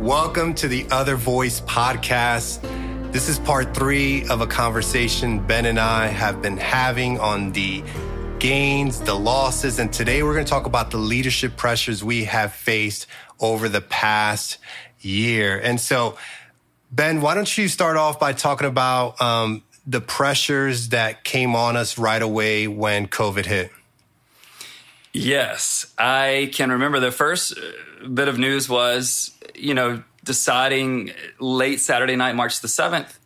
[0.00, 2.60] Welcome to the Other Voice podcast.
[3.12, 7.82] This is part three of a conversation Ben and I have been having on the
[8.38, 12.52] gains, the losses, and today we're going to talk about the leadership pressures we have
[12.52, 13.06] faced
[13.40, 14.58] over the past
[15.00, 15.58] year.
[15.58, 16.18] And so,
[16.92, 21.74] Ben, why don't you start off by talking about um, the pressures that came on
[21.74, 23.72] us right away when COVID hit?
[25.14, 27.58] Yes, I can remember the first
[28.12, 33.18] bit of news was, you know, deciding late Saturday night, March the 7th,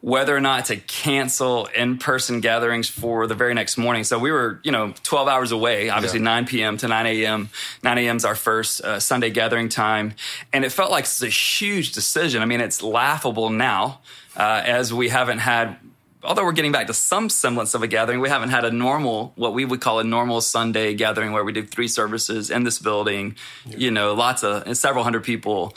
[0.00, 4.04] whether or not to cancel in-person gatherings for the very next morning.
[4.04, 6.24] So we were, you know, 12 hours away, obviously yeah.
[6.24, 6.76] 9 p.m.
[6.76, 7.48] to 9 a.m.
[7.82, 8.16] 9 a.m.
[8.16, 10.14] is our first uh, Sunday gathering time.
[10.52, 12.42] And it felt like it's a huge decision.
[12.42, 14.00] I mean, it's laughable now
[14.36, 15.78] uh, as we haven't had
[16.24, 19.32] although we're getting back to some semblance of a gathering, we haven't had a normal,
[19.36, 22.78] what we would call a normal Sunday gathering where we do three services in this
[22.78, 23.76] building, yeah.
[23.76, 25.76] you know, lots of, several hundred people.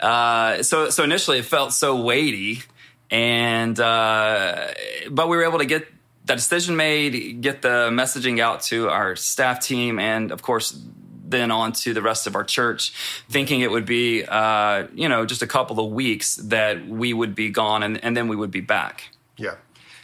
[0.00, 2.62] Uh, so, so initially it felt so weighty
[3.10, 4.68] and, uh,
[5.10, 5.86] but we were able to get
[6.24, 10.76] that decision made, get the messaging out to our staff team and of course,
[11.24, 12.92] then on to the rest of our church,
[13.28, 17.34] thinking it would be, uh, you know, just a couple of weeks that we would
[17.34, 19.10] be gone and, and then we would be back.
[19.36, 19.54] Yeah.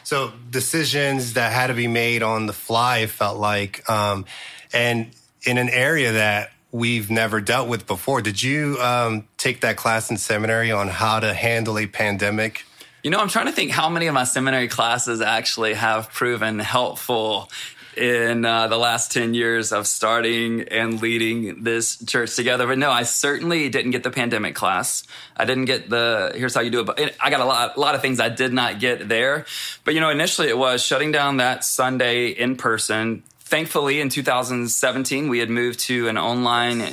[0.09, 4.25] So decisions that had to be made on the fly felt like, um,
[4.73, 5.11] and
[5.45, 8.23] in an area that we've never dealt with before.
[8.23, 12.65] Did you um, take that class in seminary on how to handle a pandemic?
[13.03, 16.59] You know, I'm trying to think how many of my seminary classes actually have proven
[16.59, 17.51] helpful
[17.99, 22.67] in uh, the last 10 years of starting and leading this church together.
[22.67, 25.03] But no, I certainly didn't get the pandemic class.
[25.37, 26.87] I didn't get the, here's how you do it.
[26.87, 29.47] But I got a lot, a lot of things I did not get there.
[29.85, 35.29] But, you know, initially it was shutting down that Sunday in person, thankfully in 2017
[35.29, 36.93] we had moved to an online uh,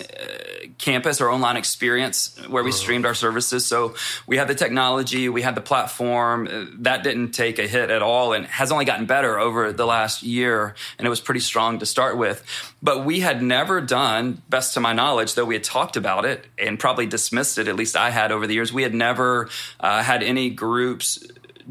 [0.78, 2.78] campus or online experience where we uh-huh.
[2.78, 3.66] streamed our services.
[3.66, 7.90] So we had the technology we had the platform uh, that didn't take a hit
[7.90, 11.42] at all and has only gotten better over the last year and it was pretty
[11.42, 12.44] strong to start with.
[12.82, 16.48] But we had never done best to my knowledge though we had talked about it
[16.58, 19.50] and probably dismissed it at least i had over the years we had never
[19.80, 21.24] uh, had any groups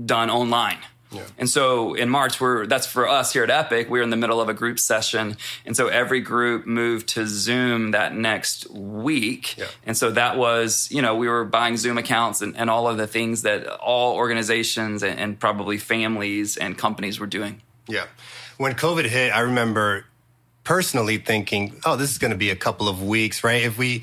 [0.05, 0.79] done online
[1.15, 1.23] yeah.
[1.39, 3.89] And so in March, we're that's for us here at Epic.
[3.89, 7.93] We're in the middle of a group session, and so every group moved to Zoom
[7.93, 9.57] that next week.
[9.57, 9.67] Yeah.
[9.87, 12.97] And so that was, you know, we were buying Zoom accounts and, and all of
[12.97, 17.63] the things that all organizations and, and probably families and companies were doing.
[17.89, 18.07] Yeah.
[18.57, 20.07] When COVID hit, I remember
[20.65, 23.63] personally thinking, "Oh, this is going to be a couple of weeks, right?
[23.63, 24.03] If we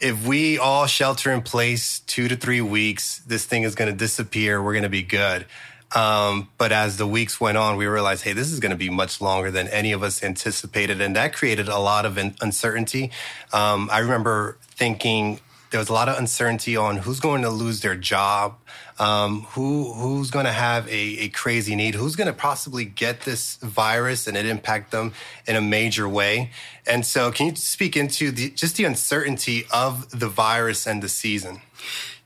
[0.00, 3.96] if we all shelter in place 2 to 3 weeks, this thing is going to
[3.96, 4.62] disappear.
[4.62, 5.46] We're going to be good."
[5.94, 8.90] Um, but as the weeks went on, we realized, hey, this is going to be
[8.90, 11.00] much longer than any of us anticipated.
[11.00, 13.10] And that created a lot of uncertainty.
[13.52, 15.40] Um, I remember thinking
[15.70, 18.56] there was a lot of uncertainty on who's going to lose their job,
[18.98, 23.22] um, who who's going to have a, a, crazy need, who's going to possibly get
[23.22, 25.12] this virus and it impact them
[25.46, 26.50] in a major way.
[26.86, 31.08] And so, can you speak into the, just the uncertainty of the virus and the
[31.08, 31.60] season?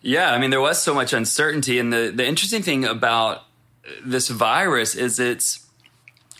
[0.00, 3.42] Yeah, I mean, there was so much uncertainty, and the the interesting thing about
[4.04, 5.66] this virus is it's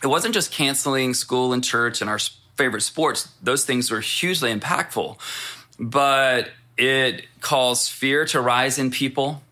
[0.03, 2.19] it wasn't just canceling school and church and our
[2.57, 5.19] favorite sports; those things were hugely impactful,
[5.79, 9.43] but it caused fear to rise in people.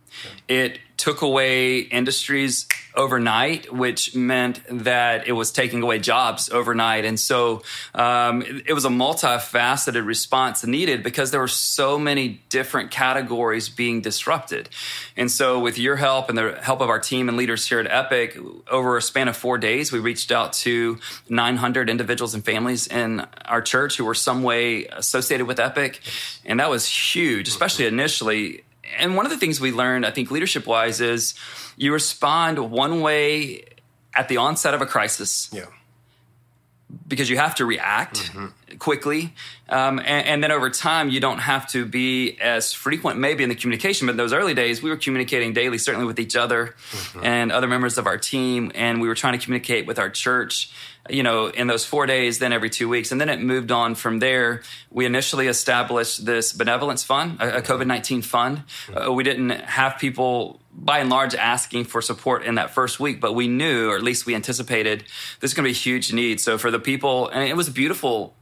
[0.49, 7.05] It took away industries overnight, which meant that it was taking away jobs overnight.
[7.05, 12.41] And so um, it, it, was a multifaceted response needed because there were so many
[12.51, 14.69] different categories being disrupted.
[15.17, 17.89] And so, with your help and the help of our team and leaders here at
[17.89, 18.39] Epic,
[18.71, 23.27] over a span of four days, we reached out to 900 individuals and families in
[23.47, 26.01] our church who were some way associated with Epic.
[26.45, 28.63] And that was huge, especially initially
[28.99, 31.35] and one of the things we learned, I think, leadership wise, is
[31.77, 33.65] you respond one way
[34.15, 35.49] at the onset of a crisis.
[35.53, 35.67] Yeah.
[37.09, 38.77] Because you have to react mm-hmm.
[38.77, 39.35] quickly.
[39.69, 43.49] Um, and, and, then over time, you don't have to be as frequent, maybe in
[43.49, 44.07] the communication.
[44.07, 47.25] But in those early days, we were communicating daily, certainly with each other mm-hmm.
[47.25, 48.73] and other members of our team.
[48.75, 50.71] And we were trying to communicate with our church
[51.11, 53.11] you know, in those four days, then every two weeks.
[53.11, 54.63] And then it moved on from there.
[54.91, 58.63] We initially established this benevolence fund, a, a COVID 19 fund.
[58.95, 63.21] Uh, we didn't have people by and large asking for support in that first week,
[63.21, 65.05] but we knew, or at least we anticipated,
[65.41, 66.41] this is going to be a huge need.
[66.41, 68.35] So for the people, and it was a beautiful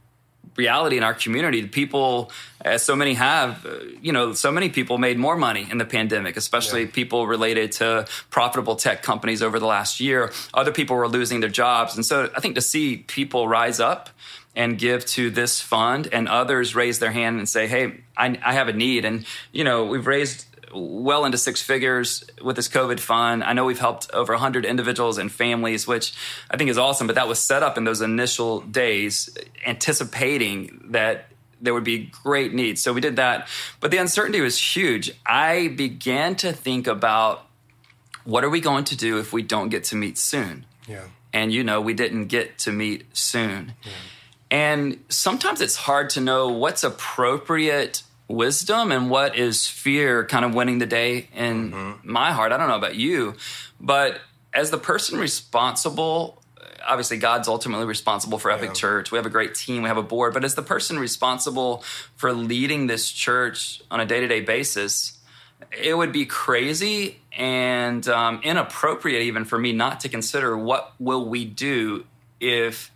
[0.55, 1.61] reality in our community.
[1.61, 2.31] The people,
[2.63, 5.85] as so many have, uh, you know, so many people made more money in the
[5.85, 6.91] pandemic, especially yeah.
[6.91, 10.31] people related to profitable tech companies over the last year.
[10.53, 11.95] Other people were losing their jobs.
[11.95, 14.09] And so I think to see people rise up
[14.55, 18.51] and give to this fund and others raise their hand and say hey I, I,
[18.51, 22.99] have a need and you know we've raised well into six figures with this covid
[22.99, 23.43] fund.
[23.43, 26.13] I know we've helped over 100 individuals and families which
[26.49, 29.29] i think is awesome but that was set up in those initial days
[29.65, 31.27] anticipating that
[31.63, 32.81] there would be great needs.
[32.81, 33.47] So we did that
[33.79, 35.11] but the uncertainty was huge.
[35.25, 37.45] I began to think about
[38.23, 40.65] what are we going to do if we don't get to meet soon?
[40.87, 41.05] Yeah.
[41.33, 43.73] And you know we didn't get to meet soon.
[43.83, 43.91] Yeah.
[44.51, 50.53] And sometimes it's hard to know what's appropriate wisdom and what is fear kind of
[50.53, 52.11] winning the day in mm-hmm.
[52.11, 52.51] my heart.
[52.51, 53.35] I don't know about you,
[53.79, 54.19] but
[54.53, 56.41] as the person responsible,
[56.85, 58.73] obviously God's ultimately responsible for Epic yeah.
[58.73, 59.11] Church.
[59.11, 61.83] We have a great team, we have a board, but as the person responsible
[62.15, 65.17] for leading this church on a day to day basis,
[65.71, 71.25] it would be crazy and um, inappropriate even for me not to consider what will
[71.25, 72.05] we do
[72.39, 72.91] if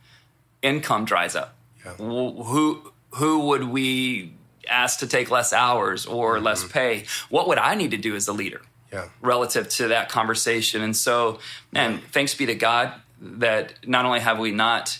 [0.61, 1.55] income dries up?
[1.85, 1.93] Yeah.
[1.93, 4.33] Who who would we
[4.67, 6.45] ask to take less hours or mm-hmm.
[6.45, 7.05] less pay?
[7.29, 8.61] What would I need to do as a leader?
[8.91, 9.09] Yeah.
[9.21, 10.81] Relative to that conversation.
[10.81, 11.39] And so,
[11.71, 14.99] man, thanks be to God that not only have we not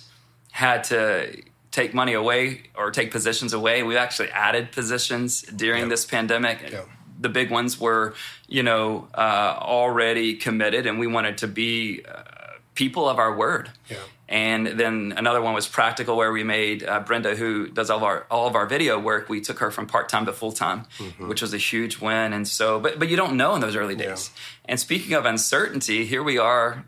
[0.52, 1.42] had to
[1.72, 5.90] take money away or take positions away, we've actually added positions during yep.
[5.90, 6.72] this pandemic.
[6.72, 6.88] Yep.
[7.20, 8.14] The big ones were,
[8.48, 12.24] you know, uh, already committed, and we wanted to be uh,
[12.76, 13.72] people of our word.
[13.90, 13.98] Yeah.
[14.28, 18.04] And then another one was practical, where we made uh, Brenda, who does all of
[18.04, 19.30] our all of our video work.
[19.30, 21.28] We took her from part time to full time, mm-hmm.
[21.28, 22.34] which was a huge win.
[22.34, 24.32] And so, but but you don't know in those early days.
[24.34, 24.72] Yeah.
[24.72, 26.86] And speaking of uncertainty, here we are,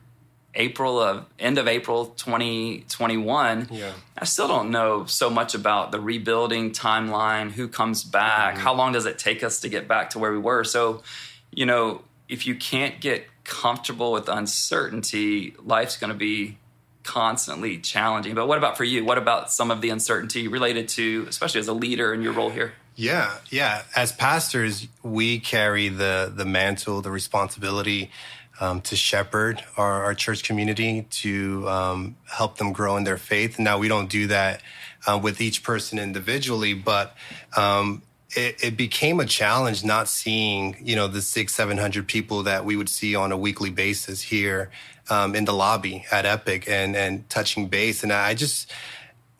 [0.55, 3.67] April of end of April 2021.
[3.69, 3.91] Yeah.
[4.17, 8.63] I still don't know so much about the rebuilding timeline, who comes back, mm-hmm.
[8.63, 10.63] how long does it take us to get back to where we were.
[10.63, 11.03] So,
[11.51, 16.57] you know, if you can't get comfortable with uncertainty, life's going to be
[17.03, 18.35] constantly challenging.
[18.35, 19.03] But what about for you?
[19.03, 22.49] What about some of the uncertainty related to, especially as a leader in your role
[22.49, 22.73] here?
[22.95, 23.83] Yeah, yeah.
[23.95, 28.11] As pastors, we carry the the mantle, the responsibility
[28.59, 33.59] um, to shepherd our, our, church community, to um, help them grow in their faith.
[33.59, 34.63] Now, we don't do that
[35.05, 37.15] uh, with each person individually, but
[37.55, 38.01] um,
[38.35, 42.65] it, it, became a challenge not seeing, you know, the six, seven hundred people that
[42.65, 44.69] we would see on a weekly basis here
[45.09, 48.03] um, in the lobby at Epic and and touching base.
[48.03, 48.71] And I just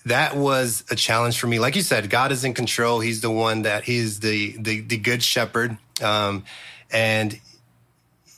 [0.05, 1.59] that was a challenge for me.
[1.59, 3.01] Like you said, God is in control.
[3.01, 6.45] He's the one that he's the the, the good shepherd, um,
[6.89, 7.39] and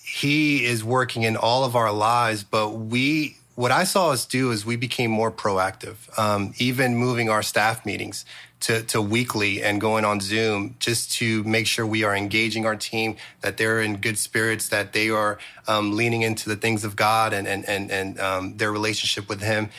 [0.04, 2.44] he is working in all of our lives.
[2.44, 7.30] But we what I saw us do is we became more proactive, um, even moving
[7.30, 8.24] our staff meetings
[8.62, 12.78] to, to weekly and going on Zoom just to make sure we are engaging our
[12.78, 16.96] team, that they're in good spirits, that they are um, leaning into the things of
[16.96, 19.72] God and, and, and, and um, their relationship with Him.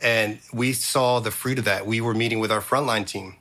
[0.00, 1.86] And we saw the fruit of that.
[1.86, 3.36] We were meeting with our frontline team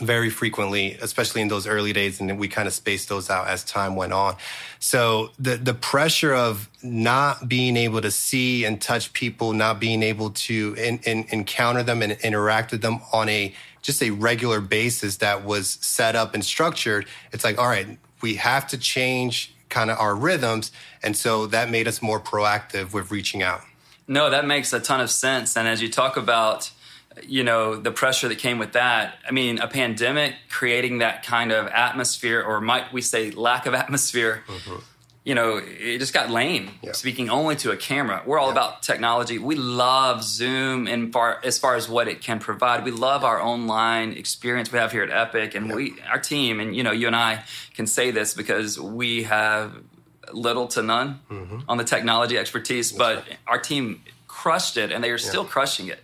[0.00, 3.62] very frequently, especially in those early days, and we kind of spaced those out as
[3.62, 4.36] time went on.
[4.80, 10.02] So the the pressure of not being able to see and touch people, not being
[10.02, 14.60] able to in, in, encounter them and interact with them on a just a regular
[14.60, 19.54] basis that was set up and structured, it's like, all right, we have to change
[19.68, 20.72] kind of our rhythms.
[21.02, 23.60] And so that made us more proactive with reaching out.
[24.08, 25.56] No, that makes a ton of sense.
[25.56, 26.70] And as you talk about,
[27.22, 31.52] you know, the pressure that came with that, I mean, a pandemic creating that kind
[31.52, 34.76] of atmosphere, or might we say lack of atmosphere, mm-hmm
[35.24, 36.92] you know, it just got lame yeah.
[36.92, 38.22] speaking only to a camera.
[38.26, 38.52] We're all yeah.
[38.52, 39.38] about technology.
[39.38, 42.84] We love Zoom and far as far as what it can provide.
[42.84, 45.74] We love our online experience we have here at Epic, and yeah.
[45.74, 47.44] we our team and you know you and I
[47.74, 49.74] can say this because we have
[50.30, 51.60] little to none mm-hmm.
[51.68, 53.38] on the technology expertise, That's but right.
[53.46, 56.02] our team crushed it, and they are still crushing it.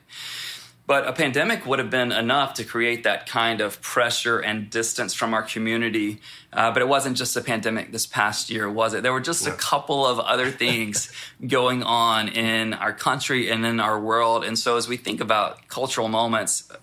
[0.90, 5.14] But a pandemic would have been enough to create that kind of pressure and distance
[5.14, 6.20] from our community.
[6.52, 9.04] Uh, but it wasn't just a pandemic this past year, was it?
[9.04, 9.52] There were just yeah.
[9.52, 11.12] a couple of other things
[11.46, 14.42] going on in our country and in our world.
[14.42, 16.74] And so as we think about cultural moments, uh,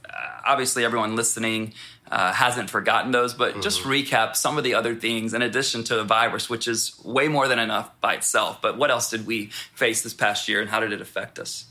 [0.45, 1.73] obviously everyone listening
[2.09, 3.61] uh, hasn't forgotten those, but mm-hmm.
[3.61, 7.27] just recap some of the other things in addition to the virus, which is way
[7.27, 8.61] more than enough by itself.
[8.61, 11.65] But what else did we face this past year and how did it affect us?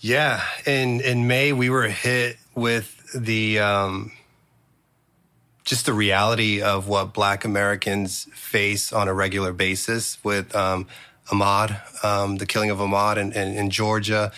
[0.00, 4.12] Yeah, in in May we were hit with the um,
[5.64, 10.86] just the reality of what Black Americans face on a regular basis with um,
[11.32, 14.30] Ahmaud, um, the killing of Ahmaud in, in, in Georgia.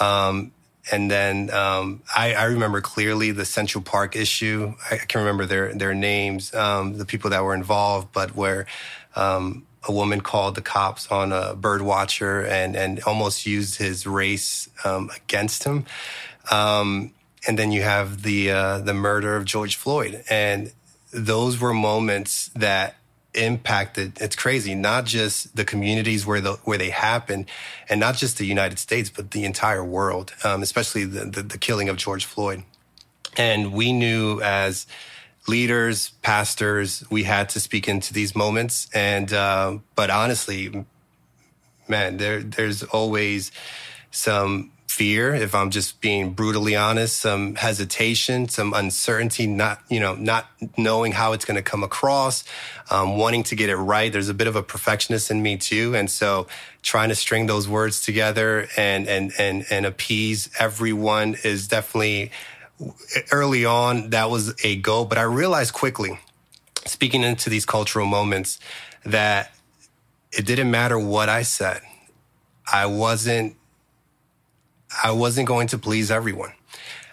[0.00, 0.50] Um,
[0.90, 4.74] and then um, I, I, remember clearly the Central Park issue.
[4.90, 8.66] I can remember their their names, um, the people that were involved, but where
[9.14, 14.06] um, a woman called the cops on a bird watcher and, and almost used his
[14.06, 15.84] race um, against him.
[16.50, 17.12] Um,
[17.46, 20.72] and then you have the uh, the murder of George Floyd, and
[21.12, 22.96] those were moments that
[23.34, 24.20] impacted.
[24.20, 27.46] It's crazy, not just the communities where the where they happened,
[27.88, 31.58] and not just the United States, but the entire world, um, especially the, the the
[31.58, 32.62] killing of George Floyd.
[33.36, 34.86] And we knew as
[35.46, 38.88] leaders, pastors, we had to speak into these moments.
[38.94, 40.84] And uh, but honestly,
[41.88, 43.52] man, there there's always
[44.10, 50.14] some fear if i'm just being brutally honest some hesitation some uncertainty not you know
[50.14, 50.46] not
[50.78, 52.44] knowing how it's going to come across
[52.92, 55.96] um, wanting to get it right there's a bit of a perfectionist in me too
[55.96, 56.46] and so
[56.82, 62.30] trying to string those words together and and and and appease everyone is definitely
[63.30, 66.18] early on that was a goal but i realized quickly
[66.86, 68.58] speaking into these cultural moments
[69.04, 69.54] that
[70.32, 71.80] it didn't matter what i said
[72.72, 73.56] i wasn't
[75.02, 76.52] I wasn't going to please everyone.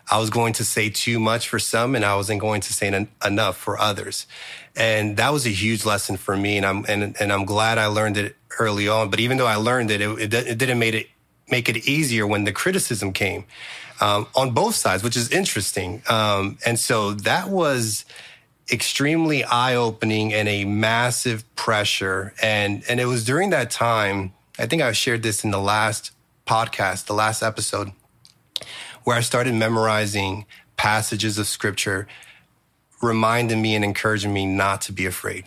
[0.10, 2.88] I was going to say too much for some and I wasn't going to say
[2.90, 4.28] en- enough for others.
[4.76, 6.58] And that was a huge lesson for me.
[6.58, 9.10] And I'm, and, and I'm glad I learned it early on.
[9.10, 11.08] But even though I learned it, it, it didn't make it,
[11.52, 13.46] make it easier when the criticism came
[14.00, 16.02] um, on both sides, which is interesting.
[16.10, 18.06] Um, and so that was
[18.72, 22.34] extremely eye opening and a massive pressure.
[22.42, 26.12] And, and it was during that time, I think I shared this in the last
[26.48, 27.92] podcast, the last episode,
[29.04, 30.46] where I started memorizing
[30.78, 32.08] passages of scripture,
[33.02, 35.46] reminding me and encouraging me not to be afraid.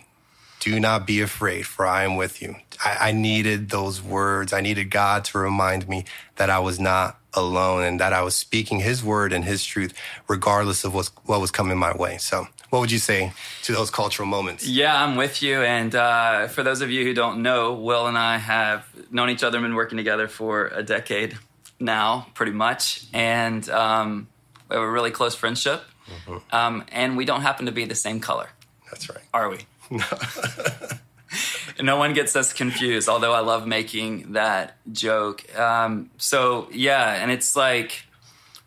[0.65, 2.55] Do not be afraid, for I am with you.
[2.83, 4.51] I, I needed those words.
[4.51, 6.05] I needed God to remind me
[6.37, 9.93] that I was not alone and that I was speaking his word and his truth,
[10.27, 12.17] regardless of what, what was coming my way.
[12.17, 13.31] So, what would you say
[13.61, 14.67] to those cultural moments?
[14.67, 15.61] Yeah, I'm with you.
[15.61, 19.43] And uh, for those of you who don't know, Will and I have known each
[19.43, 21.37] other and been working together for a decade
[21.79, 23.05] now, pretty much.
[23.13, 24.29] And um,
[24.67, 25.83] we have a really close friendship.
[26.09, 26.55] Mm-hmm.
[26.55, 28.49] Um, and we don't happen to be the same color.
[28.89, 29.23] That's right.
[29.31, 29.59] Are we?
[31.81, 35.43] no one gets us confused, although I love making that joke.
[35.57, 38.05] Um, so, yeah, and it's like,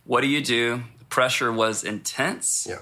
[0.05, 0.83] what do you do?
[0.99, 2.67] The pressure was intense.
[2.69, 2.79] Yeah.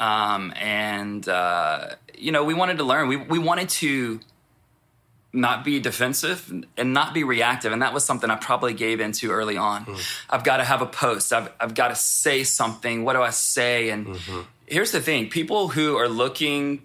[0.00, 3.08] Um, and, uh, you know, we wanted to learn.
[3.08, 4.20] We, we wanted to
[5.32, 7.72] not be defensive and not be reactive.
[7.72, 9.86] And that was something I probably gave into early on.
[9.86, 10.16] Mm.
[10.28, 11.32] I've got to have a post.
[11.32, 13.04] I've, I've got to say something.
[13.04, 13.88] What do I say?
[13.90, 14.40] And mm-hmm.
[14.66, 16.82] here's the thing people who are looking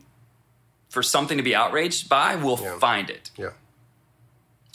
[0.90, 2.80] for something to be outraged by we'll yeah.
[2.80, 3.32] find it.
[3.38, 3.50] Yeah.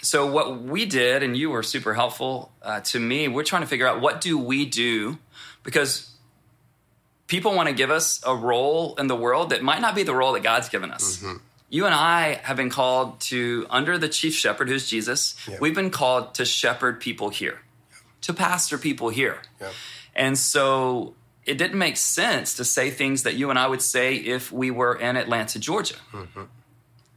[0.02, 3.28] So what we did, and you were super helpful uh, to me.
[3.28, 5.19] We're trying to figure out what do we do
[5.62, 6.11] because
[7.28, 10.14] people want to give us a role in the world that might not be the
[10.14, 11.19] role that God's given us.
[11.19, 11.37] Mm-hmm.
[11.71, 15.57] You and I have been called to, under the chief shepherd, who's Jesus, yeah.
[15.61, 17.97] we've been called to shepherd people here, yeah.
[18.23, 19.38] to pastor people here.
[20.14, 21.14] And so
[21.45, 24.71] it didn't make sense to say things that you and I would say if we
[24.71, 25.97] were in Atlanta, Georgia.
[26.13, 26.43] Mm-hmm.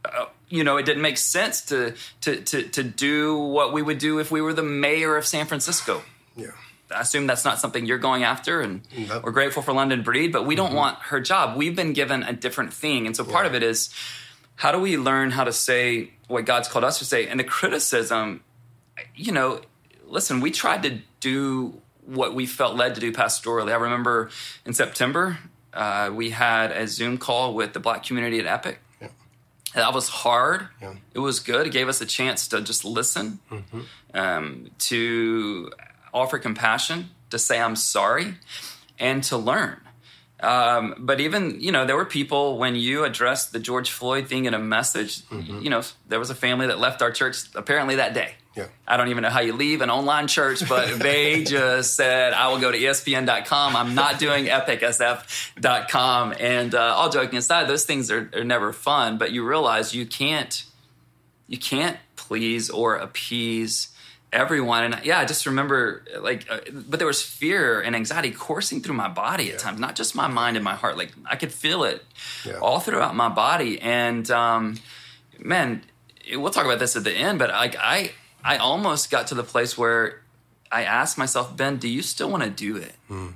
[0.04, 3.98] Uh, you know, it didn't make sense to, to, to, to do what we would
[3.98, 6.02] do if we were the mayor of San Francisco.
[6.38, 6.48] Yeah.
[6.94, 9.24] I assume that's not something you're going after, and nope.
[9.24, 10.76] we're grateful for London Breed, but we don't mm-hmm.
[10.76, 11.56] want her job.
[11.56, 13.06] We've been given a different thing.
[13.06, 13.48] And so part yeah.
[13.48, 13.88] of it is
[14.56, 17.26] how do we learn how to say what God's called us to say?
[17.26, 18.42] And the criticism,
[19.14, 19.62] you know,
[20.06, 23.72] listen, we tried to do what we felt led to do pastorally.
[23.72, 24.30] I remember
[24.64, 25.38] in September,
[25.72, 28.78] uh, we had a Zoom call with the black community at Epic.
[29.00, 29.08] Yeah.
[29.74, 30.68] That was hard.
[30.80, 30.94] Yeah.
[31.14, 31.66] It was good.
[31.66, 33.80] It gave us a chance to just listen, mm-hmm.
[34.14, 35.70] um, to
[36.14, 38.34] offer compassion, to say I'm sorry,
[38.98, 39.80] and to learn.
[40.40, 44.44] Um, but even you know there were people when you addressed the George Floyd thing
[44.44, 45.22] in a message.
[45.28, 45.60] Mm-hmm.
[45.60, 48.34] You know there was a family that left our church apparently that day.
[48.56, 48.68] Yeah.
[48.88, 52.48] I don't even know how you leave an online church, but they just said, I
[52.48, 53.76] will go to ESPN.com.
[53.76, 56.34] I'm not doing EpicSF.com.
[56.40, 60.06] And uh, all joking aside, those things are, are never fun, but you realize you
[60.06, 60.64] can't,
[61.46, 63.88] you can't please or appease
[64.32, 64.84] everyone.
[64.84, 68.94] And yeah, I just remember like, uh, but there was fear and anxiety coursing through
[68.94, 69.54] my body yeah.
[69.54, 70.96] at times, not just my mind and my heart.
[70.96, 72.04] Like I could feel it
[72.44, 72.58] yeah.
[72.60, 73.80] all throughout my body.
[73.80, 74.78] And um,
[75.38, 75.82] man,
[76.32, 78.12] we'll talk about this at the end, but like I,
[78.44, 80.22] I almost got to the place where
[80.70, 82.94] I asked myself, Ben, do you still want to do it?
[83.10, 83.34] Mm.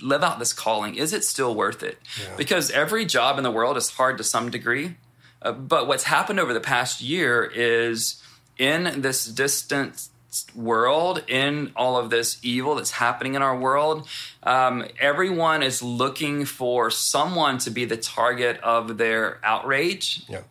[0.00, 0.94] Live out this calling.
[0.94, 1.98] Is it still worth it?
[2.22, 2.36] Yeah.
[2.36, 4.96] Because every job in the world is hard to some degree.
[5.42, 8.22] Uh, but what's happened over the past year is
[8.58, 10.08] in this distant
[10.54, 14.06] world, in all of this evil that's happening in our world,
[14.42, 20.22] um, everyone is looking for someone to be the target of their outrage.
[20.28, 20.42] Yeah.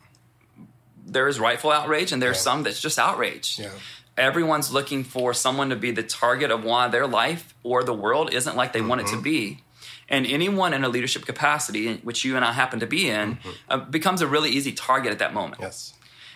[1.06, 2.42] There is rightful outrage, and there's yeah.
[2.42, 3.58] some that's just outrage.
[3.60, 3.72] Yeah
[4.20, 8.34] everyone's looking for someone to be the target of why their life or the world
[8.34, 9.64] isn't like they want it to be.
[10.10, 13.38] And anyone in a leadership capacity, which you and I happen to be in,
[13.70, 15.62] uh, becomes a really easy target at that moment.
[15.62, 15.94] Yes.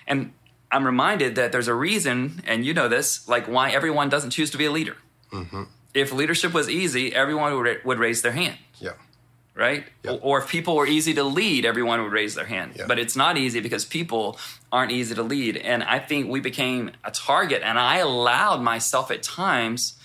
[0.07, 0.31] And
[0.73, 4.49] I'm reminded that there's a reason, and you know this, like why everyone doesn't choose
[4.51, 4.97] to be a leader.
[5.93, 8.91] If leadership was easy, everyone would, would raise their hand, Yeah.
[9.55, 9.83] right?
[10.03, 10.19] Yep.
[10.23, 12.73] Or if people were easy to lead, everyone would raise their hand.
[12.75, 12.85] Yeah.
[12.87, 14.37] But it's not easy because people
[14.71, 15.57] aren't easy to lead.
[15.57, 19.97] And I think we became a target, and I allowed myself at times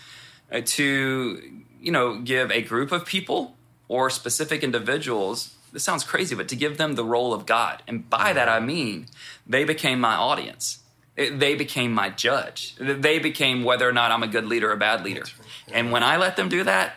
[0.53, 1.43] uh, to,
[1.81, 3.57] you know, give a group of people
[3.89, 5.55] or specific individuals.
[5.79, 7.85] This sounds crazy, but to give them the role of God.
[7.87, 9.07] And by that, I mean
[9.47, 10.81] they became my audience.
[11.15, 12.75] They became my judge.
[12.81, 15.23] They became whether or not I'm a good leader or a bad leader.
[15.71, 16.97] And when I let them do that,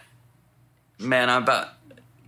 [0.98, 1.68] man, I about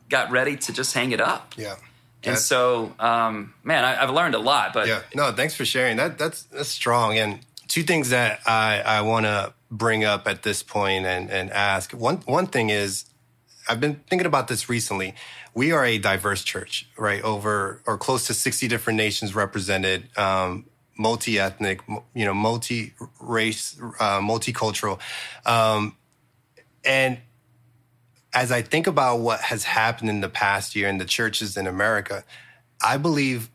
[0.10, 1.55] got ready to just hang it up.
[1.57, 1.77] Yeah.
[2.24, 4.74] And That- so, um, man, I, I've learned a lot.
[4.74, 5.01] But Yeah.
[5.15, 5.98] No, thanks for sharing.
[5.98, 7.17] That that's that's strong.
[7.17, 11.50] And two things that I I want to bring up at this point and and
[11.50, 11.93] ask.
[11.93, 13.05] One one thing is
[13.67, 15.15] I've been thinking about this recently.
[15.53, 17.22] We are a diverse church, right?
[17.22, 20.65] Over or close to 60 different nations represented, um,
[20.98, 21.81] multi-ethnic,
[22.13, 25.00] you know, multi-race, uh, multicultural.
[25.45, 25.95] Um,
[26.86, 27.19] and
[28.33, 31.67] as I think about what has happened in the past year in the churches in
[31.67, 32.24] America,
[32.83, 33.50] I believe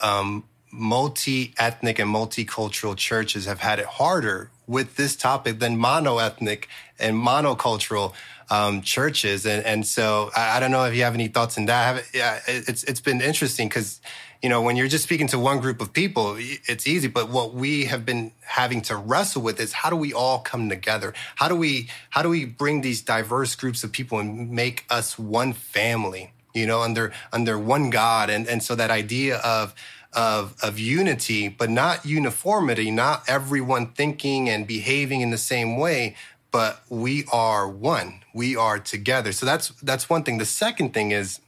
[0.00, 6.68] um, multi-ethnic and multicultural churches have had it harder with this topic than mono-ethnic
[6.98, 8.14] and monocultural
[8.50, 9.44] um, churches.
[9.46, 11.96] And and so I, I don't know if you have any thoughts on that.
[11.96, 14.00] Have, yeah, it- it's it's been interesting because
[14.42, 17.08] you know when you're just speaking to one group of people, it's easy.
[17.08, 20.68] But what we have been having to wrestle with is how do we all come
[20.68, 21.12] together?
[21.36, 25.18] How do we how do we bring these diverse groups of people and make us
[25.18, 26.32] one family?
[26.54, 29.74] You know, under under one God, and and so that idea of
[30.12, 36.16] of of unity, but not uniformity, not everyone thinking and behaving in the same way,
[36.50, 38.20] but we are one.
[38.32, 39.32] We are together.
[39.32, 40.38] So that's that's one thing.
[40.38, 41.40] The second thing is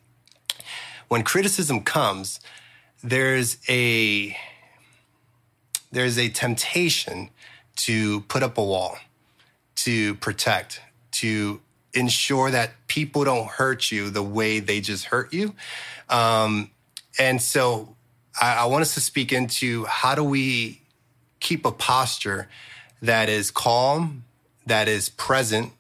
[1.09, 2.41] when criticism comes,
[3.03, 4.37] there's a
[5.91, 7.31] there's a temptation
[7.77, 8.99] to put up a wall,
[9.77, 10.83] to protect,
[11.13, 11.61] to
[11.95, 15.55] ensure that people don't hurt you the way they just hurt you.
[16.09, 16.71] Um,
[17.19, 17.97] and so
[18.41, 20.81] I, I want us to speak into how do we
[21.41, 22.49] keep a posture
[23.03, 24.25] that is calm,
[24.67, 25.73] that is present,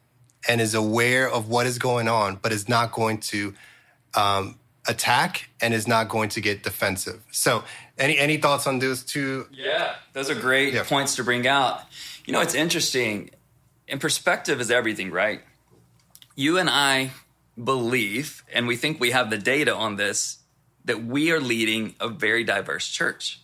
[0.48, 3.54] and is aware of what is going on, but is not going to
[4.14, 7.22] um, attack and is not going to get defensive.
[7.30, 7.64] So,
[7.98, 9.48] any any thoughts on those two?
[9.52, 10.84] Yeah, those are great Yeah.
[10.84, 11.82] points to bring out.
[12.24, 13.30] You know, it's interesting.
[13.88, 15.40] And perspective is everything, right?
[16.36, 17.10] You and I
[17.62, 20.37] believe, and we think we have the data on this,
[20.88, 23.40] that we are leading a very diverse church.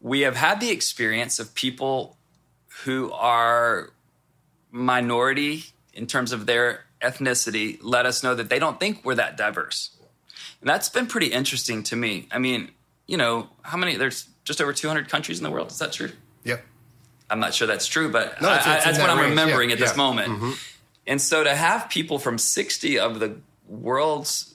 [0.00, 2.16] We have had the experience of people
[2.84, 3.90] who are
[4.70, 9.36] minority in terms of their ethnicity let us know that they don't think we're that
[9.36, 9.90] diverse.
[10.60, 12.28] And that's been pretty interesting to me.
[12.30, 12.70] I mean,
[13.06, 13.96] you know, how many?
[13.96, 15.70] There's just over 200 countries in the world.
[15.70, 16.10] Is that true?
[16.44, 16.64] Yep.
[17.30, 19.30] I'm not sure that's true, but No, it's- I- it's that's what that I'm range.
[19.30, 20.02] remembering Yeah, at this yeah.
[20.02, 20.32] Mm-hmm.
[20.40, 20.58] moment.
[21.06, 24.49] And so to have people from 60 of the world's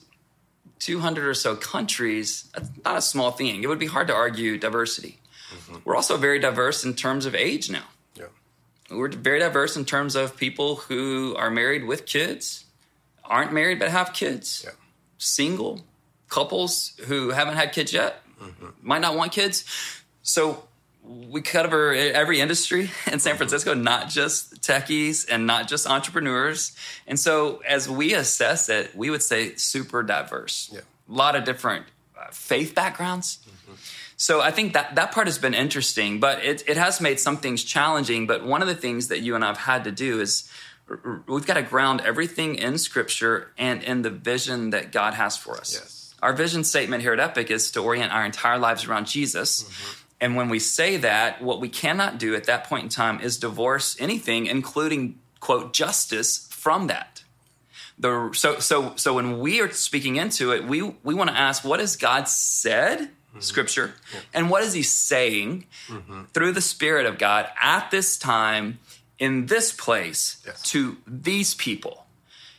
[0.78, 3.62] 200 or so countries, that's not a small thing.
[3.62, 5.18] It would be hard to argue diversity.
[5.50, 5.76] Mm-hmm.
[5.84, 7.84] We're also very diverse in terms of age now.
[8.16, 8.32] Yep.
[8.90, 12.64] We're very diverse in terms of people who are married with kids,
[13.24, 14.72] aren't married but have kids, Yeah.
[15.18, 15.84] single
[16.28, 18.22] couples who haven't had kids yet,
[18.82, 19.64] might not want kids.
[20.22, 20.65] So
[21.06, 26.76] we cover every industry in San Francisco, not just techies and not just entrepreneurs.
[27.06, 30.70] And so as we assess it, we would say super diverse.
[30.72, 30.80] Yeah.
[30.80, 31.86] A lot of different
[32.18, 33.38] uh, faith backgrounds.
[34.16, 37.36] So I think that that part has been interesting, but it, it has made some
[37.36, 38.26] things challenging.
[38.26, 40.50] But one of the things that you and I've had to do is
[41.28, 45.56] we've got to ground everything in Scripture and in the vision that God has for
[45.58, 45.74] us.
[45.74, 46.14] Yes.
[46.22, 49.70] Our vision statement here at Epic is to orient our entire lives around Jesus.
[50.20, 53.36] And when we say that, what we cannot do at that point in time is
[53.36, 57.22] divorce anything, including quote justice, from that.
[57.98, 61.64] The so so so when we are speaking into it, we we want to ask
[61.64, 63.40] what has God said, mm-hmm.
[63.40, 63.94] Scripture,
[64.34, 66.24] and what is He saying mm-hmm.
[66.32, 68.78] through the Spirit of God at this time
[69.18, 70.62] in this place Yes.
[70.70, 72.06] to these people.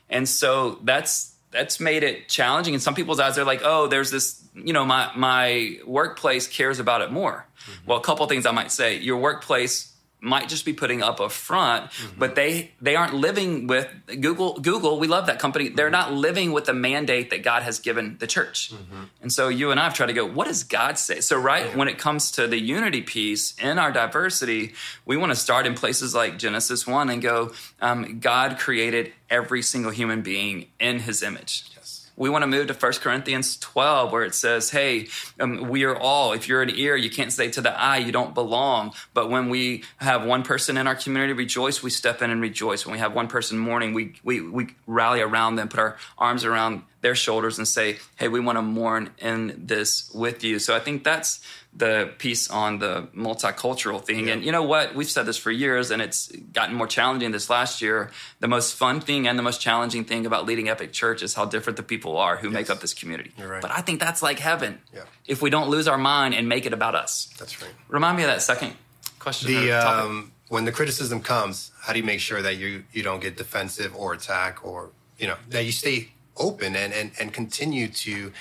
[0.10, 2.74] And so that's that's made it challenging.
[2.74, 6.80] In some people's eyes, they're like, "Oh, there's this, you know, my my workplace cares
[6.80, 7.47] about it more."
[7.86, 11.30] Well, a couple things I might say: your workplace might just be putting up a
[11.30, 12.20] front, mm-hmm.
[12.20, 14.60] but they they aren't living with Google.
[14.60, 15.70] Google, we love that company.
[15.70, 18.74] They're not living with the mandate that God has given the church.
[18.74, 19.04] Mm-hmm.
[19.22, 20.26] And so you and I have tried to go.
[20.26, 21.22] What does God say?
[21.22, 24.74] So right when it comes to the unity piece in our diversity,
[25.06, 27.52] we want to start in places like Genesis one and go.
[27.80, 31.77] Um, God created every single human being in His image
[32.18, 35.08] we want to move to 1 Corinthians 12, where it says, Hey,
[35.40, 38.12] um, we are all, if you're an ear, you can't say to the eye, you
[38.12, 38.94] don't belong.
[39.14, 42.86] But when we have one person in our community rejoice, we step in and rejoice.
[42.86, 46.44] When we have one person mourning, we, we, we rally around them, put our arms
[46.44, 50.58] around their shoulders and say, Hey, we want to mourn in this with you.
[50.58, 51.40] So I think that's
[51.78, 54.28] the piece on the multicultural thing.
[54.28, 54.34] Yeah.
[54.34, 54.96] And you know what?
[54.96, 58.10] We've said this for years and it's gotten more challenging this last year.
[58.40, 61.46] The most fun thing and the most challenging thing about leading Epic Church is how
[61.46, 62.54] different the people are who yes.
[62.54, 63.32] make up this community.
[63.40, 63.62] Right.
[63.62, 64.80] But I think that's like heaven.
[64.94, 65.04] Yeah.
[65.28, 67.30] If we don't lose our mind and make it about us.
[67.38, 67.72] That's right.
[67.90, 68.74] Remind me of that second
[69.20, 69.52] question.
[69.52, 73.22] The um, when the criticism comes, how do you make sure that you you don't
[73.22, 77.88] get defensive or attack or you know that you stay open and and, and continue
[77.88, 78.32] to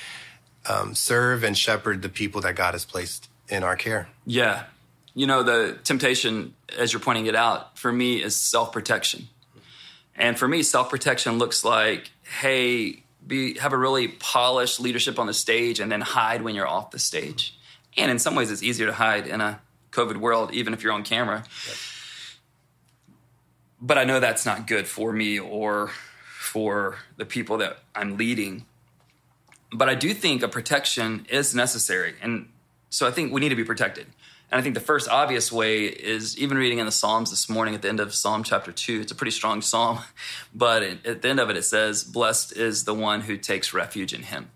[0.68, 4.08] um, serve and shepherd the people that God has placed in our care.
[4.24, 4.64] Yeah.
[5.14, 9.28] You know, the temptation, as you're pointing it out, for me is self protection.
[10.14, 15.26] And for me, self protection looks like, hey, be, have a really polished leadership on
[15.26, 17.58] the stage and then hide when you're off the stage.
[17.96, 19.60] And in some ways, it's easier to hide in a
[19.92, 21.44] COVID world, even if you're on camera.
[23.80, 25.90] But I know that's not good for me or
[26.38, 28.66] for the people that I'm leading
[29.72, 32.14] but I do think a protection is necessary.
[32.22, 32.48] And
[32.90, 34.06] so I think we need to be protected.
[34.50, 37.74] And I think the first obvious way is even reading in the Psalms this morning
[37.74, 39.00] at the end of Psalm chapter 2.
[39.00, 39.98] It's a pretty strong psalm,
[40.54, 44.12] but at the end of it, it says, Blessed is the one who takes refuge
[44.12, 44.50] in him.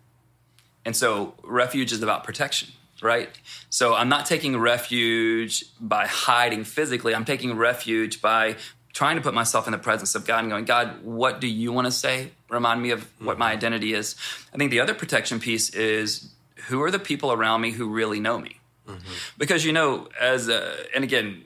[0.84, 2.70] And so refuge is about protection,
[3.02, 3.28] right?
[3.68, 8.56] So I'm not taking refuge by hiding physically, I'm taking refuge by
[9.00, 11.72] trying to put myself in the presence of God and going, God, what do you
[11.72, 12.32] want to say?
[12.50, 14.14] Remind me of what my identity is.
[14.52, 16.28] I think the other protection piece is
[16.68, 18.60] who are the people around me who really know me?
[18.86, 19.12] Mm-hmm.
[19.38, 21.44] Because, you know, as, a, and again,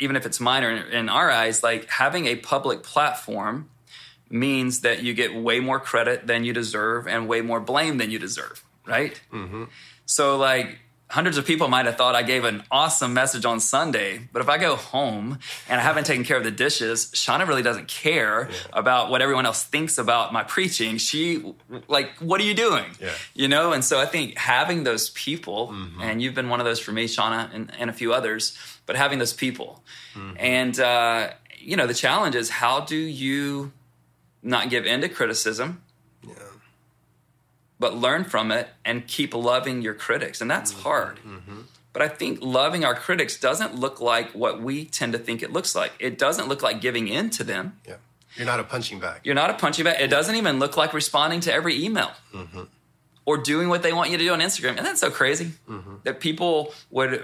[0.00, 3.70] even if it's minor in our eyes, like having a public platform
[4.28, 8.10] means that you get way more credit than you deserve and way more blame than
[8.10, 9.20] you deserve, right?
[9.32, 9.66] Mm-hmm.
[10.04, 10.80] So, like,
[11.12, 14.48] hundreds of people might have thought I gave an awesome message on Sunday, but if
[14.48, 18.48] I go home and I haven't taken care of the dishes, Shauna really doesn't care
[18.50, 18.56] yeah.
[18.72, 20.96] about what everyone else thinks about my preaching.
[20.96, 21.54] She,
[21.86, 22.86] like, what are you doing?
[22.98, 23.10] Yeah.
[23.34, 23.74] You know?
[23.74, 26.00] And so I think having those people, mm-hmm.
[26.00, 28.96] and you've been one of those for me, Shauna, and, and a few others, but
[28.96, 29.84] having those people.
[30.14, 30.36] Mm-hmm.
[30.38, 33.72] And, uh, you know, the challenge is how do you
[34.42, 35.82] not give in to criticism?
[37.82, 40.40] But learn from it and keep loving your critics.
[40.40, 40.82] And that's mm-hmm.
[40.82, 41.16] hard.
[41.16, 41.60] Mm-hmm.
[41.92, 45.52] But I think loving our critics doesn't look like what we tend to think it
[45.52, 45.92] looks like.
[45.98, 47.78] It doesn't look like giving in to them.
[47.86, 47.96] Yeah.
[48.36, 49.20] You're not a punching bag.
[49.24, 50.00] You're not a punching bag.
[50.00, 52.62] It doesn't even look like responding to every email mm-hmm.
[53.26, 54.78] or doing what they want you to do on Instagram.
[54.78, 55.96] And that's so crazy mm-hmm.
[56.04, 57.22] that people would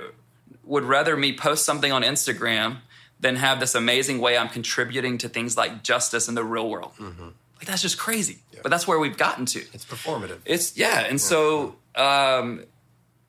[0.64, 2.78] would rather me post something on Instagram
[3.20, 6.92] than have this amazing way I'm contributing to things like justice in the real world.
[6.98, 7.28] Mm-hmm.
[7.58, 8.38] Like that's just crazy.
[8.52, 8.60] Yeah.
[8.62, 9.60] But that's where we've gotten to.
[9.72, 10.38] It's performative.
[10.44, 12.64] It's yeah, and so um,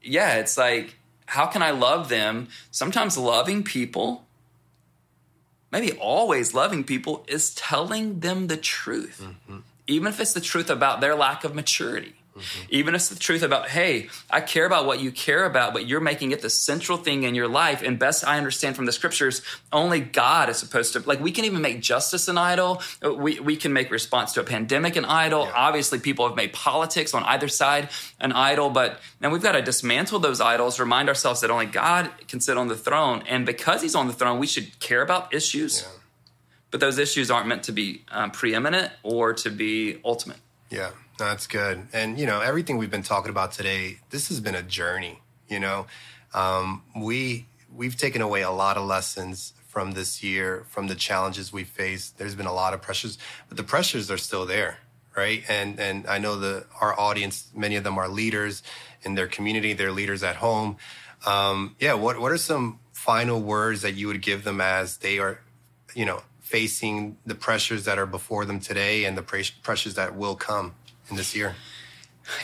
[0.02, 2.48] yeah, it's like how can I love them?
[2.72, 4.26] Sometimes loving people,
[5.72, 9.60] maybe always loving people, is telling them the truth, mm-hmm.
[9.86, 12.16] even if it's the truth about their lack of maturity.
[12.36, 12.68] Mm-hmm.
[12.70, 15.88] Even if it's the truth about, hey, I care about what you care about, but
[15.88, 17.82] you're making it the central thing in your life.
[17.82, 19.42] And best I understand from the scriptures,
[19.74, 22.82] only God is supposed to, like, we can even make justice an idol.
[23.02, 25.46] We, we can make response to a pandemic an idol.
[25.46, 25.54] Yeah.
[25.56, 27.90] Obviously, people have made politics on either side
[28.20, 32.10] an idol, but now we've got to dismantle those idols, remind ourselves that only God
[32.28, 33.24] can sit on the throne.
[33.28, 35.82] And because he's on the throne, we should care about issues.
[35.82, 35.90] Yeah.
[36.72, 40.38] But those issues aren't meant to be um, preeminent or to be ultimate.
[40.70, 40.92] Yeah.
[41.20, 41.88] That's good.
[41.94, 45.60] And, you know, everything we've been talking about today, this has been a journey, you
[45.60, 45.86] know.
[46.34, 51.52] Um, we, we've taken away a lot of lessons from this year, from the challenges
[51.54, 52.18] we faced.
[52.18, 53.18] There's been a lot of pressures,
[53.50, 54.80] but the pressures are still there,
[55.16, 55.44] right?
[55.50, 58.64] And, and I know that our audience, many of them are leaders
[59.04, 60.78] in their community, they're leaders at home.
[61.28, 65.20] Um, yeah, what, what are some final words that you would give them as they
[65.20, 65.42] are,
[65.94, 70.36] you know, facing the pressures that are before them today and the pressures that will
[70.36, 70.74] come?
[71.10, 71.56] In this year?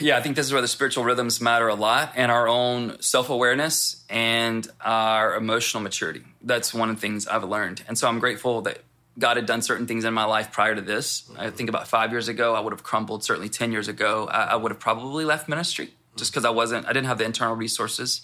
[0.00, 3.00] Yeah, I think this is where the spiritual rhythms matter a lot and our own
[3.00, 6.22] self awareness and our emotional maturity.
[6.42, 7.82] That's one of the things I've learned.
[7.86, 8.80] And so I'm grateful that
[9.18, 11.22] God had done certain things in my life prior to this.
[11.22, 11.40] Mm-hmm.
[11.40, 13.24] I think about five years ago, I would have crumbled.
[13.24, 16.86] Certainly 10 years ago, I, I would have probably left ministry just because I wasn't,
[16.86, 18.22] I didn't have the internal resources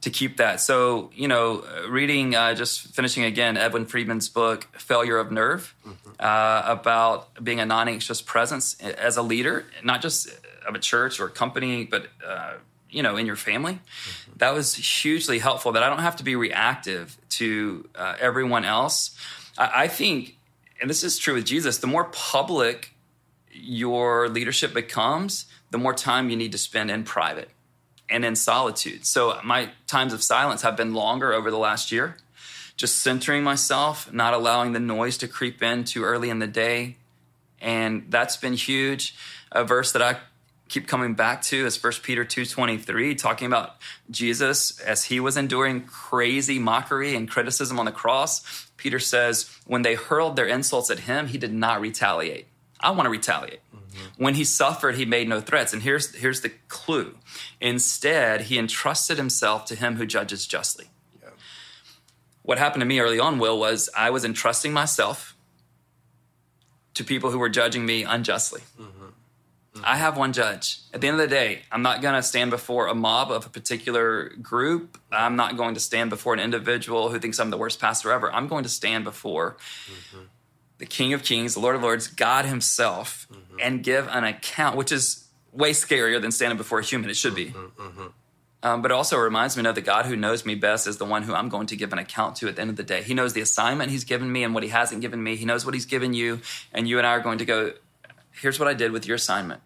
[0.00, 0.60] to keep that.
[0.60, 6.03] So, you know, reading, uh, just finishing again, Edwin Friedman's book, Failure of Nerve, mm-hmm.
[6.20, 10.28] Uh, about being a non anxious presence as a leader, not just
[10.66, 12.54] of a church or a company, but, uh,
[12.90, 13.74] you know, in your family.
[13.74, 14.32] Mm-hmm.
[14.38, 19.16] That was hugely helpful that I don't have to be reactive to uh, everyone else.
[19.58, 20.36] I, I think,
[20.80, 22.92] and this is true with Jesus, the more public
[23.52, 27.50] your leadership becomes, the more time you need to spend in private
[28.08, 29.06] and in solitude.
[29.06, 32.16] So my times of silence have been longer over the last year,
[32.76, 36.96] just centering myself, not allowing the noise to creep in too early in the day.
[37.60, 39.14] And that's been huge.
[39.52, 40.18] A verse that I
[40.68, 43.76] keep coming back to is 1 Peter 2:23 talking about
[44.10, 48.66] Jesus as he was enduring crazy mockery and criticism on the cross.
[48.76, 52.46] Peter says when they hurled their insults at him, he did not retaliate.
[52.80, 53.60] I want to retaliate.
[53.74, 54.24] Mm-hmm.
[54.24, 55.72] When he suffered, he made no threats.
[55.72, 57.16] And here's, here's the clue
[57.60, 60.90] instead, he entrusted himself to him who judges justly.
[62.44, 65.36] What happened to me early on, Will, was I was entrusting myself
[66.94, 68.60] to people who were judging me unjustly.
[68.80, 69.04] Mm-hmm.
[69.04, 69.82] Mm-hmm.
[69.84, 70.78] I have one judge.
[70.92, 73.46] At the end of the day, I'm not going to stand before a mob of
[73.46, 74.98] a particular group.
[75.10, 78.32] I'm not going to stand before an individual who thinks I'm the worst pastor ever.
[78.32, 80.24] I'm going to stand before mm-hmm
[80.78, 83.56] the King of Kings, the Lord of Lords, God Himself, mm-hmm.
[83.62, 87.10] and give an account, which is way scarier than standing before a human.
[87.10, 87.54] It should be.
[88.64, 91.04] Um, but it also reminds me of the God who knows me best is the
[91.04, 93.02] one who I'm going to give an account to at the end of the day.
[93.02, 95.36] He knows the assignment He's given me and what He hasn't given me.
[95.36, 96.40] He knows what He's given you.
[96.72, 97.74] And you and I are going to go,
[98.32, 99.60] here's what I did with your assignment.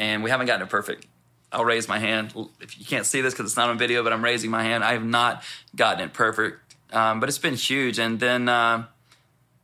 [0.00, 1.06] And we haven't gotten it perfect.
[1.52, 2.34] I'll raise my hand.
[2.60, 4.82] If you can't see this because it's not on video, but I'm raising my hand.
[4.82, 5.44] I have not
[5.76, 6.74] gotten it perfect.
[6.92, 8.00] Um, but it's been huge.
[8.00, 8.84] And then, uh,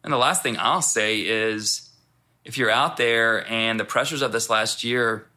[0.04, 1.90] and the last thing I'll say is
[2.44, 5.27] if you're out there and the pressures of this last year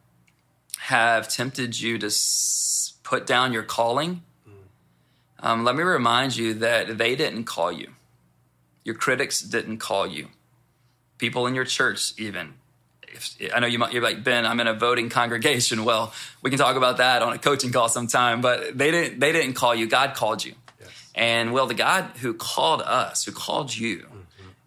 [0.86, 4.22] have tempted you to s- put down your calling,
[5.40, 7.88] um, let me remind you that they didn't call you.
[8.84, 10.28] Your critics didn't call you.
[11.18, 12.54] People in your church, even.
[13.08, 14.46] If, I know you might, you're like Ben.
[14.46, 15.84] I'm in a voting congregation.
[15.90, 18.40] Well, we can talk about that on a coaching call sometime.
[18.40, 19.20] But they didn't.
[19.20, 19.86] They didn't call you.
[19.86, 20.54] God called you.
[20.80, 20.90] Yes.
[21.14, 24.06] And well, the God who called us, who called you,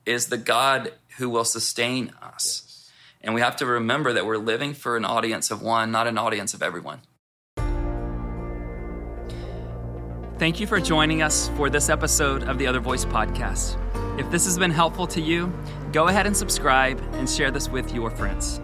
[0.05, 2.61] is the God who will sustain us.
[2.63, 2.64] Yes.
[3.25, 6.17] And we have to remember that we're living for an audience of one, not an
[6.17, 7.01] audience of everyone.
[10.37, 13.77] Thank you for joining us for this episode of the Other Voice podcast.
[14.19, 15.51] If this has been helpful to you,
[15.91, 18.61] go ahead and subscribe and share this with your friends.